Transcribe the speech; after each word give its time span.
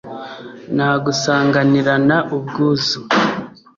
nagusanganirana 0.75 2.17
ubwuzu, 2.35 2.99